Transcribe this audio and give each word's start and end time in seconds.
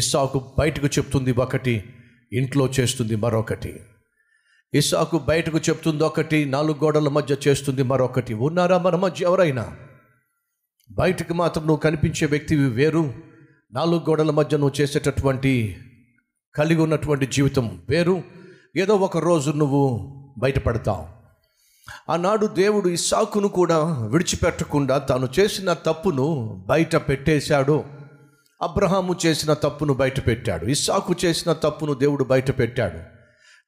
ఇస్సాకు 0.00 0.52
బయటకు 0.58 0.86
చెప్తుంది 0.86 1.32
ఒకటి 1.32 1.84
ఇంట్లో 2.32 2.66
చేస్తుంది 2.80 3.16
మరొకటి. 3.16 3.80
ఇస్సాకు 4.74 5.18
బయటకు 5.18 5.58
చెప్తుంది 5.58 6.04
ఒకటి 6.04 6.44
నాలుగు 6.44 6.84
గోడల 6.84 7.08
మధ్య 7.08 7.36
చేస్తుంది 7.48 7.82
మరొకటి. 7.82 8.34
ఉన్నారా 8.34 8.78
మన 8.78 8.96
మధ్య 8.96 9.24
ఎవరైనా? 9.24 9.76
బయటకు 10.92 11.34
మాత్రం 11.34 11.66
నువ్వు 11.66 11.80
కనిపించే 11.80 12.26
వ్యక్తివి 12.26 12.68
వేరు. 12.68 13.14
నాలుగు 13.72 13.98
గోడల 13.98 14.30
మధ్య 14.30 14.56
నువ్వు 14.56 14.80
చేసేటటువంటి 14.80 15.76
కలిగి 16.54 16.80
ఉన్నటువంటి 16.80 17.26
జీవితం 17.26 17.82
వేరు. 17.88 18.22
ఏదో 18.76 18.94
ఒక 18.94 19.18
రోజు 19.18 19.50
నువ్వు 19.50 20.06
బయటపడతావు. 20.38 21.06
ఆనాడు 22.12 22.46
దేవుడు 22.46 22.88
ఇస్సాకును 22.88 23.48
కూడా 23.48 24.06
విడిచిపెట్టకుండా 24.06 24.98
తాను 24.98 25.28
చేసిన 25.40 25.72
తప్పును 25.72 26.62
బయట 26.66 26.96
పెట్టేశాడు. 26.96 27.99
అబ్రహాము 28.62 29.16
చేసిన 29.26 29.52
తప్పును 29.52 29.94
బయటపెట్టాడు. 29.94 30.66
ఇస్సాకు 30.66 31.14
చేసిన 31.24 31.52
తప్పును 31.52 31.94
దేవుడు 31.94 32.24
బయట 32.24 32.58
పెట్టాడు 32.58 32.98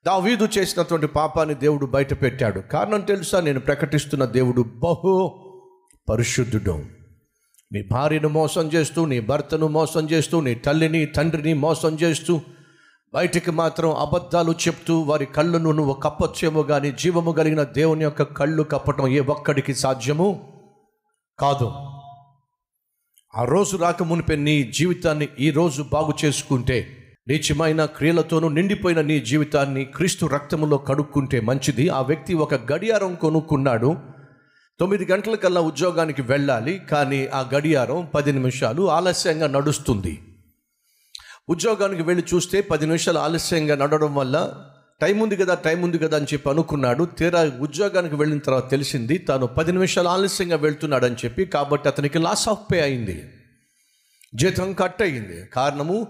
దావీదు 0.07 0.49
చేసినటువంటి 0.59 1.07
పాపాన్ని 1.07 1.55
దేవుడు 1.55 1.87
బయట 1.87 2.23
పెట్టాడు 2.23 2.61
కారణం 2.61 3.01
తెలుసా? 3.01 3.41
నేను 3.41 3.61
ప్రకటిస్తున్న 3.61 4.25
దేవుడు 4.25 4.63
బహు 4.63 5.39
పరిశుద్ధుడు. 6.09 6.83
నీ 7.73 7.89
భార్యను 7.91 8.29
మోసం 8.29 8.69
చేస్తూ 8.69 9.05
నీ 9.05 9.21
భర్తను 9.21 9.67
మోసం 9.67 10.11
చేస్తూ 10.11 10.41
నీ 10.41 10.55
తల్లిని 10.55 11.07
తండ్రిని 11.07 11.55
మోసం 11.55 11.95
చేస్తూ 11.95 12.41
బయటికి 13.15 13.51
మాత్రం 13.51 13.95
అబద్ధాలు 13.95 14.53
చెప్తూ 14.53 15.01
వారి 15.01 15.27
కళ్ళను 15.27 15.73
నువ్వు 15.73 15.93
కప్పచ్చేమో 15.93 16.63
కానీ 16.63 16.93
జీవము 16.93 17.33
కలిగిన 17.33 17.63
దేవుని 17.63 18.05
యొక్క 18.05 18.23
కళ్ళు 18.23 18.63
కప్పటం 18.63 19.09
ఏ 19.09 19.21
ఒక్కడికి 19.21 19.75
సాధ్యము 19.75 20.53
కాదు. 21.39 21.73
ఆ 23.37 23.45
రోజు 23.45 23.77
రాక 23.77 24.03
మునిపే 24.03 24.37
నీ 24.37 24.63
జీవితాన్ని 24.63 25.29
ఈ 25.41 25.51
రోజు 25.51 25.83
బాగు 25.83 26.13
చేసుకుంటే 26.25 26.97
నీచమైన 27.29 27.85
క్రియలతోనూ 27.85 28.49
నిండిపోయిన 28.49 29.01
నీ 29.01 29.21
జీవితాన్ని 29.21 29.85
క్రీస్తు 29.85 30.27
రక్తములో 30.27 30.79
కడుక్కుంటే 30.79 31.41
మంచిది. 31.41 31.89
ఆ 31.89 32.01
వ్యక్తి 32.01 32.35
ఒక 32.35 32.55
గడియారం 32.73 33.15
కొనుక్కున్నాడు. 33.15 33.97
తొమ్మిది 34.81 35.05
గంటల 35.05 35.35
కల్లా 35.35 35.61
ఉద్యోగానికి 35.61 36.23
వెళ్ళాలి 36.23 36.81
కానీ 36.91 37.27
ఆ 37.27 37.51
గడియారం 37.55 38.09
పది 38.15 38.33
నిమిషాలు 38.33 38.91
ఆలస్యంగా 38.91 39.47
నడుస్తుంది. 39.47 40.23
ఉద్యోగానికి 41.49 42.03
వెళ్ళి 42.03 42.25
చూస్తే 42.35 42.61
పది 42.61 42.87
నిమిషాలు 42.87 43.19
ఆలస్యంగా 43.19 43.77
నడవడం 43.77 44.15
వల్ల 44.15 44.65
టైం 45.03 45.19
ఉంది 45.19 45.37
కదా 45.37 45.55
టైం 45.55 45.83
ఉంది 45.83 45.99
కదా 45.99 46.17
అని 46.17 46.27
చెప్పి 46.33 46.51
అనుకున్నాడు. 46.51 47.05
తీరా 47.05 47.53
ఉద్యోగానికి 47.59 48.15
వెళ్ళిన 48.15 48.39
తర్వాత 48.39 48.71
తెలిసింది 48.71 49.19
తాను 49.19 49.47
పది 49.47 49.73
నిమిషాలు 49.73 50.09
ఆలస్యంగా 50.09 50.57
వెళ్తున్నాడని 50.57 51.15
చెప్పి 51.25 51.45
కాబట్టి 51.45 51.89
అతనికి 51.89 52.19
లాస్ 52.19 52.49
ఆఫ్ 52.49 52.73
పే 52.73 52.81
అయింది. 52.81 53.31
జీతం 54.35 54.73
కట్ 54.73 55.03
అయ్యింది 55.03 55.47
కారణము 55.47 56.07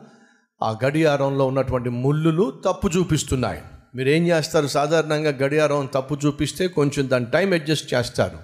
ఆ 0.63 0.79
గడియారంలో 0.85 1.47
ఉన్నటువంటి 1.47 1.89
ముళ్ళులు 1.89 2.63
తప్పు 2.65 2.89
చూపిస్తున్నాయి. 2.89 3.63
మీరు 3.95 4.09
ఏం 4.09 4.27
చేస్తారు? 4.27 4.67
సాధారణంగా 4.67 5.31
గడియారం 5.31 5.89
తప్పు 5.95 6.19
చూపిస్తే 6.27 6.67
కొంచెం 6.67 7.11
దాని 7.11 7.27
టైం 7.27 7.53
అడ్జస్ట్ 7.53 7.95
చేస్తారు. 7.95 8.39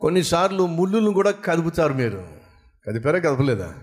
కొన్నిసార్లు 0.00 0.66
ముళ్ళును 0.66 1.12
కూడా 1.12 1.30
కదుపుతారు 1.30 1.92
మీరు. 1.92 2.26
కదిపారా? 2.86 3.18
కదపలేదా? 3.18 3.74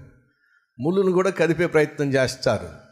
ముళ్ళును 0.80 1.11
కూడా 1.11 1.30
కదిపే 1.30 1.67
ప్రయత్నం 1.67 2.13
చేస్తారు. 2.13 2.84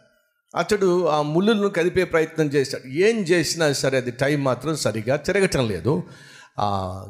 అతడు 0.55 1.05
ఆ 1.05 1.21
ముళ్ళులను 1.21 1.69
కదిపే 1.69 2.03
ప్రయత్నం 2.03 2.45
చేశాడు. 2.45 2.87
ఏం 2.87 3.19
చేసినా 3.19 3.73
సరే 3.73 3.97
అది 3.97 4.11
టైం 4.11 4.43
మాత్రం 4.43 4.75
సరిగా 4.75 5.15
తిరగటం 5.15 5.67
లేదు. 5.67 6.03
ఆ 6.59 6.67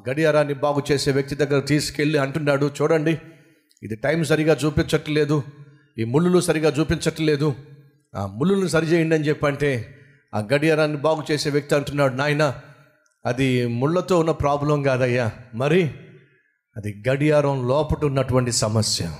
గడియారాన్ని 0.09 0.53
బాగు 0.53 0.83
చేసే 0.91 1.11
వ్యక్తి 1.11 1.35
దగ్గర 1.35 1.59
తీసుకెళ్ళి 1.59 2.17
అంటున్నాడు 2.17 2.71
చూడండి 2.81 3.21
ఇది 3.83 3.95
టైం 3.95 4.23
సరిగా 4.23 4.57
చూపించట్లేదు. 4.65 5.43
ఈ 5.99 6.03
ముళ్ళులు 6.03 6.39
సరిగా 6.39 6.69
చూపించట్లేదు. 6.69 7.55
ఆ 8.15 8.25
ముళ్ళును 8.25 8.67
సరిచేయండి 8.67 9.15
అని 9.15 9.23
చెప్పంటే 9.23 9.99
ఆ 10.35 10.39
గడియారాన్ని 10.53 10.97
బాగు 10.97 11.23
చేసే 11.31 11.49
వ్యక్తి 11.49 11.75
అంటున్నాడు 11.75 12.13
నాయన 12.13 12.59
అది 13.25 13.67
ముళ్ళతో 13.67 14.19
ఉన్న 14.19 14.31
ప్రాబ్లం 14.31 14.83
కాదయ్యా. 14.83 15.31
మరి 15.55 15.91
అది 16.77 17.03
గడియారం 17.09 17.67
లోపట 17.67 18.05
ఉన్నటువంటి 18.05 18.51
సమస్య. 18.51 19.11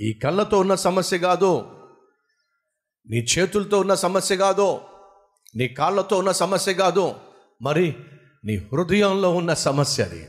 ఈ 0.00 0.12
కళ్ళతో 0.12 0.58
ఉన్న 0.58 0.74
సమస్య 0.74 1.18
కాదు 1.18 1.79
నీ 3.08 3.16
చేతులతో 3.16 3.80
ఉన్న 3.80 3.94
సమస్య 3.94 4.36
కాదు 4.36 4.78
నీ 5.56 5.68
కాళ్ళతో 5.68 6.18
ఉన్న 6.18 6.32
సమస్య 6.32 6.74
కాదు 6.74 7.14
మరి 7.62 7.94
నీ 8.44 8.56
హృదయంలో 8.56 9.34
ఉన్న 9.34 9.54
సమస్య 9.54 10.04
అది. 10.04 10.28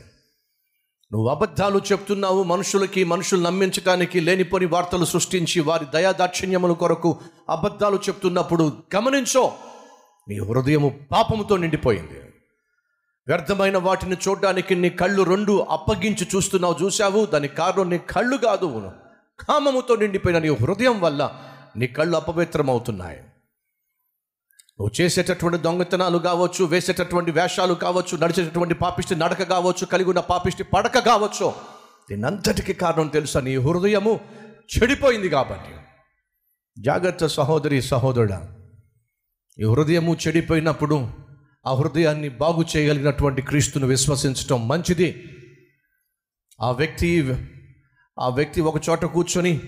నువ్వు 1.12 1.28
అబద్ధాలు 1.28 1.80
చెప్తున్నావు 1.92 2.42
మనుషులకి 2.42 3.04
మనుషులు 3.04 3.42
నమ్మించడానికి 3.42 4.20
లేనిపోని 4.20 4.66
వార్తలు 4.66 5.04
సృష్టించి 5.04 5.60
వారి 5.60 5.86
దయాదాక్షిణ్యముల 5.94 6.72
కొరకు 6.72 7.18
అబద్ధాలు 7.50 7.96
చెప్తున్నప్పుడు 7.96 8.72
గమనించో 8.96 9.52
నీ 10.28 10.38
హృదయము 10.38 11.00
పాపముతో 11.12 11.56
నిండిపోయింది. 11.56 12.20
వ్యర్థమైన 13.26 13.78
వాటిని 13.78 14.16
చూడడానికి 14.28 14.74
నీ 14.74 14.90
కళ్ళు 14.90 15.22
రెండు 15.22 15.66
అప్పగించి 15.70 16.26
చూస్తున్నావు 16.36 16.76
చూసావు 16.82 17.26
దాని 17.26 17.48
కారణం 17.48 17.90
నీ 17.90 17.98
కళ్ళు 17.98 18.36
కాదు 18.36 18.90
కామముతో 19.40 19.96
నిండిపోయిన 19.96 20.38
నీ 20.38 20.48
హృదయం 20.48 21.00
వల్ల 21.00 21.48
నీ 21.76 21.86
కళ్ళు 21.86 22.16
అపవిత్రమవుతున్నాయి. 22.16 23.18
నువ్వు 24.80 24.90
చేసేటటువంటి 25.00 25.58
దొంగతనాలు 25.58 26.18
కావచ్చు 26.18 26.64
వేసేటటువంటి 26.64 27.30
వేషాలు 27.30 27.74
కావచ్చు 27.74 28.18
నడిచేటటువంటి 28.18 28.74
పాపిష్టి 28.74 29.16
నడక 29.16 29.42
కావచ్చు 29.42 29.86
కలిగి 29.86 30.08
ఉన్న 30.08 30.20
పాపిష్టి 30.20 30.62
పడక 30.64 30.98
కావచ్చు 30.98 31.54
దీనంతటికి 32.10 32.72
కారణం 32.72 33.08
తెలుసా? 33.08 33.40
నీ 33.40 33.56
హృదయము 33.56 34.20
చెడిపోయింది 34.76 35.28
కాబట్టి. 35.28 35.74
జాగ్రత్త 36.78 37.26
సహోదరి 37.26 37.82
సహోదరుడా 37.82 38.56
ఈ 39.58 39.64
హృదయము 39.64 40.16
చెడిపోయినప్పుడు 40.26 41.10
ఆ 41.66 41.74
హృదయాన్ని 41.74 42.28
బాగు 42.28 42.64
చేయగలిగినటువంటి 42.76 43.42
క్రీస్తును 43.42 43.86
విశ్వసించటం 43.86 44.68
మంచిది. 44.68 45.24
ఆ 46.60 46.70
వ్యక్తి 46.70 47.34
ఆ 48.20 48.28
వ్యక్తి 48.28 48.60
ఒక 48.60 48.88
చోట 48.88 49.04
కూర్చొని 49.04 49.60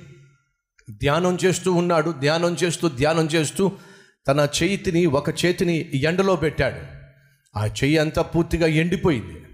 ధ్యానం 0.91 1.39
చేస్తూ 1.45 1.73
ఉన్నాడు 1.73 2.11
ధ్యానం 2.11 2.57
చేస్తూ 2.65 2.89
ధ్యానం 2.89 3.27
చేస్తూ 3.27 3.73
తన 4.29 4.49
చేతిని 4.63 5.07
ఒక 5.07 5.45
చేతిని 5.45 5.91
ఎండలో 5.95 6.37
పెట్టాడు. 6.37 7.05
ఆ 7.59 7.67
చెయ్యి 7.67 7.99
అంతా 7.99 8.23
పూర్తిగా 8.23 8.67
ఎండిపోయింది. 8.67 9.45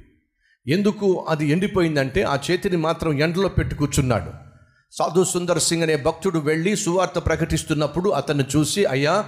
ఎందుకు 0.72 1.26
అది 1.28 1.48
ఎండిపోయిందంటే 1.48 2.22
ఆ 2.22 2.38
చేతిని 2.50 2.76
మాత్రం 2.76 3.20
ఎండలో 3.20 3.48
పెట్టి 3.48 3.76
కూర్చున్నాడు. 3.76 4.30
సాధు 4.92 5.24
సుందర్ 5.24 5.58
సింగ్ 5.58 5.82
అనే 5.82 5.96
భక్తుడు 5.96 6.38
వెళ్ళి 6.38 6.76
సువార్త 6.76 7.19
ప్రకటిస్తున్నప్పుడు 7.19 8.10
అతన్ని 8.10 8.44
చూసి 8.56 8.84
అయ్యా 8.84 9.24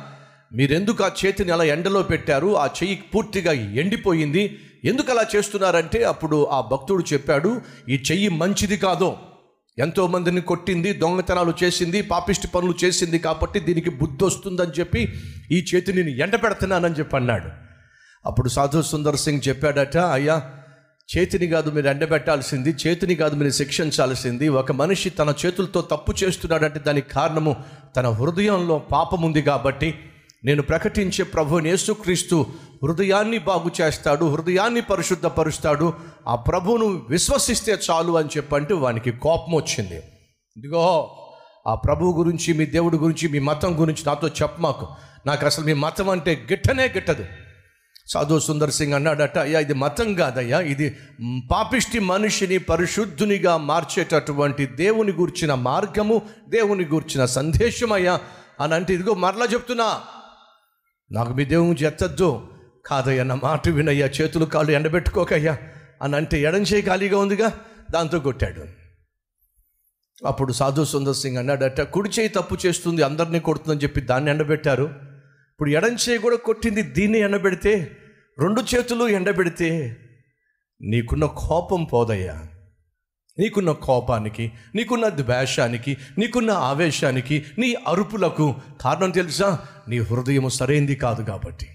మీరెందుకు 0.53 1.05
ఆ 1.05 1.11
చేతిని 1.27 1.51
అలా 1.51 1.65
ఎండలో 1.65 2.03
పెట్టారు? 2.03 2.59
ఆ 2.59 2.67
చెయ్యి 2.67 3.03
పూర్తిగా 3.15 3.53
ఎండిపోయింది. 3.53 4.59
ఎందుకు 4.85 5.11
అలా 5.11 5.25
చేస్తున్నారంటే? 5.37 6.05
అప్పుడు 6.05 6.45
ఆ 6.45 6.61
భక్తుడు 6.61 7.05
చెప్పాడు 7.13 7.61
ఈ 7.89 8.03
చెయ్యి 8.13 8.29
మంచిది 8.29 8.77
కాదు. 8.77 9.17
ఎంతో 9.79 10.07
మందిని 10.07 10.41
కొట్టింది 10.41 10.93
దొంగతనాలు 10.93 11.55
చేసింది 11.63 12.03
పాపిష్టి 12.03 12.47
పనులు 12.47 12.75
చేసింది 12.85 13.19
కాబట్టి 13.19 13.61
దీనికి 13.61 13.91
బుద్ధి 13.91 14.25
వస్తుందని 14.25 14.75
చెప్పి 14.81 15.03
ఈ 15.51 15.67
చేతిని 15.69 16.03
నేను 16.03 16.23
ఎండ 16.23 16.35
పెడుతున్నానని 16.43 16.95
చెప్పి 16.95 17.17
అన్నాడు. 17.17 17.51
అప్పుడు 18.27 18.49
సాధు 18.49 18.83
సుందర్ 18.83 19.17
సింగ్ 19.17 19.49
చెప్పాడట 19.49 19.97
అయ్యా 19.97 20.37
చేతిని 21.09 21.47
కాదు 21.47 21.71
మీరు 21.71 21.87
ఎండబెట్టాల్సింది 21.87 22.71
చేతిని 22.71 23.15
కాదు 23.15 23.35
మీరు 23.37 23.51
శిక్షించాల్సింది. 23.51 24.49
ఒక 24.49 24.73
మనిషి 24.73 25.11
తన 25.11 25.35
చేతులతో 25.45 25.81
తప్పు 25.81 26.13
చేస్తున్నాడంటే 26.25 26.81
దానికి 26.81 27.09
కారణము 27.11 27.57
తన 27.97 28.07
హృదయంలో 28.09 28.79
పాపం 28.79 29.23
ఉంది 29.23 29.43
కాబట్టి 29.43 29.95
నేను 30.45 30.63
ప్రకటించే 30.63 31.25
ప్రభు 31.25 31.59
యేసుక్రీస్తు 31.59 32.47
హృదయాన్ని 32.85 33.39
బాగు 33.39 33.71
చేస్తాడు 33.81 34.25
హృదయాన్ని 34.25 34.81
పరిశుద్ధపరుస్తాడు. 34.81 35.93
ఆ 36.29 36.35
ప్రభువును 36.35 37.03
విశ్వసిస్తే 37.09 37.79
చాలు 37.91 38.17
అని 38.19 38.29
చెప్పంటే 38.37 38.75
వానికి 38.75 39.11
కోపం 39.11 39.55
వచ్చింది. 39.55 39.95
ఇదిగో 40.57 41.17
ఆ 41.67 41.75
ప్రభు 41.75 42.15
గురించి 42.19 42.53
మీ 42.53 42.67
దేవుడి 42.67 42.97
గురించి 42.97 43.29
మీ 43.29 43.39
మతం 43.39 43.81
గురించి 43.81 44.03
నాతో 44.07 44.29
చెప్పమాకు 44.29 44.87
నాకు 45.27 45.47
అసలు 45.47 45.65
మీ 45.65 45.73
మతం 45.73 46.11
అంటే 46.11 46.47
గిట్టనే 46.51 46.89
గిట్టదు. 46.89 47.25
సాధు 48.07 48.39
సుందర్ 48.39 48.71
సింగ్ 48.71 48.93
అన్నాడట 48.93 49.39
అయ్యా 49.39 49.61
ఇది 49.61 49.75
మతం 49.75 50.15
కాదయ్యా. 50.15 50.61
ఇది 50.61 50.97
పాపిష్టి 51.53 51.99
మనిషిని 51.99 52.59
పరిశుద్ధునిగా 52.59 53.57
మార్చేటటువంటి 53.57 54.67
దేవుని 54.67 55.13
గూర్చిన 55.13 55.55
మార్గము 55.55 56.23
దేవుని 56.49 56.85
గూర్చిన 56.85 57.25
సందేశమయ్యా. 57.25 58.21
అని 58.61 58.75
అంటే 58.75 58.95
ఇదిగో 58.95 59.15
మరలా 59.15 59.45
చెప్తున్నా. 59.45 60.01
నాకు 61.13 61.33
మీ 61.33 61.45
దేవుని 61.45 61.79
చెత్తద్దు 61.79 62.49
కాదయ్యా 62.87 63.25
నా 63.25 63.35
మాట 63.35 63.69
వినయ్యా 63.69 64.07
చేతులు 64.07 64.45
కాళ్ళు 64.45 64.73
ఎండబెట్టుకోకయ్యా 64.73 65.59
అని 66.03 66.17
అంటే 66.17 66.43
ఎడంచేయి 66.43 66.83
ఖాళీగా 66.83 67.19
ఉందిగా 67.19 67.61
దాంతో 67.91 68.21
కొట్టాడు. 68.21 68.65
అప్పుడు 70.27 70.53
సాధు 70.53 70.85
సుందర్ 70.85 71.15
సింగ్ 71.15 71.37
అన్నాడట 71.37 71.81
కుడి 71.81 72.11
చేయి 72.11 72.29
తప్పు 72.29 72.57
చేస్తుంది 72.67 73.03
అందరినీ 73.03 73.41
కొడుతుందని 73.41 73.81
చెప్పి 73.81 74.01
దాన్ని 74.01 74.31
ఎండబెట్టారు. 74.31 74.85
ఇప్పుడు 75.51 75.71
ఎడం 75.71 75.95
చేయి 75.95 76.19
కూడా 76.19 76.37
కొట్టింది 76.37 76.83
దీన్ని 76.83 77.19
ఎండబెడితే 77.19 77.97
రెండు 78.39 78.61
చేతులు 78.61 79.09
ఎండబెడితే 79.09 79.97
నీకున్న 80.83 81.25
కోపం 81.25 81.85
పోదయ్యా. 81.85 82.49
నీకున్న 83.39 83.73
కోపానికి 83.73 84.53
నీకున్న 84.75 85.09
ద్వేషానికి 85.09 85.97
నీకున్న 86.19 86.51
ఆవేశానికి 86.51 87.45
నీ 87.59 87.75
అరుపులకు 87.89 88.55
కారణం 88.81 89.11
తెలుసా? 89.11 89.59
నీ 89.89 89.99
హృదయం 89.99 90.49
సరైంది 90.49 90.95
కాదు 90.95 91.23
కాబట్టి. 91.23 91.67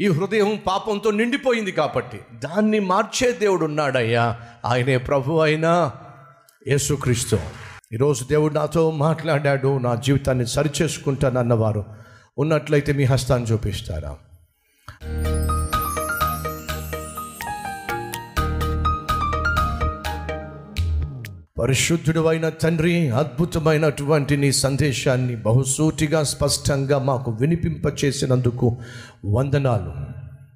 ఈ 0.00 0.08
హృదయం 0.08 0.60
పాపంతో 0.66 1.10
నిండిపోయింది 1.10 1.72
కాబట్టి. 1.72 2.20
దాన్ని 2.34 2.80
మార్చే 2.80 3.32
దేవుడు 3.32 3.64
ఉన్నాడయ్యా 3.64 4.40
ఆయనే 4.64 4.98
ప్రభు 4.98 5.38
అయినా 5.38 5.92
యేసుక్రీస్తు. 6.68 7.38
ఈరోజు 7.92 8.24
దేవుడు 8.24 8.54
నాతో 8.54 8.90
మాట్లాడాడు 8.90 9.78
నా 9.78 9.94
జీవితాన్ని 9.94 10.46
సరిచేసుకుంటానన్నవారు. 10.46 11.84
ఉన్నట్లయితే 12.38 12.92
మీ 12.92 13.04
హస్తాన్ని 13.04 13.48
చూపిస్తారా? 13.48 14.16
పరిశుద్ధుడు 21.60 22.20
అయిన 22.20 22.48
తండ్రి 22.48 23.08
అద్భుతమైనటువంటి 23.08 24.36
నీ 24.36 24.52
సందేశాన్ని 24.52 25.36
బహుసూటిగా 25.36 26.22
స్పష్టంగా 26.22 26.98
మాకు 26.98 27.30
వినిపింపచేసినందుకు 27.30 28.76
వందనాలు. 29.24 29.92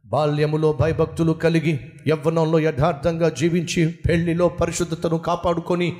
బాల్యములో 0.06 0.72
భయభక్తులు 0.72 1.32
కలిగి 1.32 1.80
యవ్వనంలో 2.08 2.60
యథార్థంగా 2.60 3.28
జీవించి 3.28 3.86
పెళ్ళిలో 4.08 4.48
పరిశుద్ధతను 4.48 5.18
కాపాడుకొని 5.18 5.96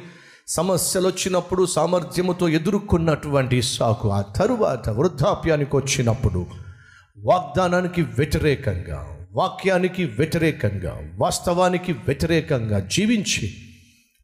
సమస్యలు 0.49 1.07
వచ్చినప్పుడు 1.07 1.67
సామర్థ్యముతో 1.67 2.49
ఎదుర్కొన్నటువంటి 2.49 3.62
సాకు 3.62 4.11
ఆ 4.11 4.23
తరువాత 4.23 4.89
వృద్ధాప్యానికి 4.89 5.77
వచ్చినప్పుడు 5.77 6.47
వాగ్దానానికి 7.19 8.03
వ్యతిరేకంగా 8.03 9.19
వాక్యానికి 9.33 10.05
వ్యతిరేకంగా 10.05 11.00
వాస్తవానికి 11.15 11.93
వ్యతిరేకంగా 11.93 12.79
జీవించి 12.79 13.55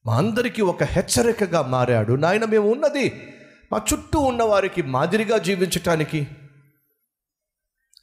మా 0.06 0.16
అందరికీ 0.16 0.62
ఒక 0.62 0.82
హెచ్చరికగా 0.82 1.62
మారాడు. 1.62 2.12
నాయన 2.12 2.44
మేము 2.44 2.70
ఉన్నది 2.70 3.12
మా 3.72 3.80
చుట్టూ 3.92 4.18
ఉన్న 4.18 4.42
వారికి 4.42 4.82
మాదిరిగా 4.82 5.38
జీవించటానికి 5.38 6.26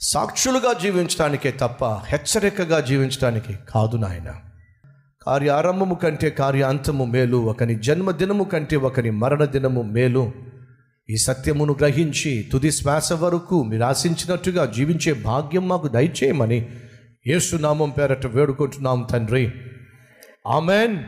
సాక్షులుగా 0.01 0.73
జీవించడానికే 0.73 1.51
తప్ప 1.51 1.85
హెచ్చరికగా 1.85 2.79
జీవించడానికి 2.79 3.53
కాదు 3.69 3.97
నాయన. 3.97 4.33
కార్యారంభము 5.21 5.95
కంటే 5.95 6.29
కార్యాంతము 6.29 7.05
మేలు 7.05 7.37
ఒకని 7.37 7.75
జన్మదినము 7.75 8.43
కంటే 8.43 8.75
ఒకని 8.75 9.09
మరణ 9.09 9.45
దినము 9.45 9.81
మేలు. 9.81 10.31
ఈ 11.09 11.17
సత్యమును 11.17 11.75
గ్రహించి 11.79 12.49
తుది 12.51 12.71
శ్వాస 12.71 13.13
వరకు 13.13 13.63
మీరు 13.63 13.83
ఆశించినట్టుగా 13.83 14.65
జీవించే 14.65 15.13
భాగ్యం 15.13 15.67
మాకు 15.67 15.87
దయచేయమని 15.87 16.69
యేసునామం 17.27 17.89
పేరట 17.89 18.25
వేడుకుంటున్నాం 18.25 19.07
తండ్రి. 19.11 19.51
ఆమెన్. 20.47 21.03